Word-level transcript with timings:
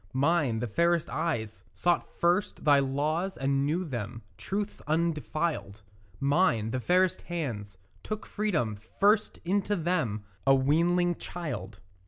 Mine, 0.13 0.57
the 0.57 0.65
fairest 0.67 1.11
eyes, 1.11 1.63
sought 1.75 2.09
first 2.19 2.63
thy 2.65 2.79
laws 2.79 3.37
and 3.37 3.67
knew 3.67 3.85
them 3.85 4.23
Truths 4.35 4.81
undefiled; 4.87 5.83
Mine, 6.19 6.71
the 6.71 6.79
fairest 6.79 7.21
hands, 7.21 7.77
took 8.01 8.25
freedom 8.25 8.75
first 8.99 9.37
into 9.45 9.75
them, 9.75 10.23
A 10.47 10.55
weanling 10.55 11.13
child. 11.19 11.81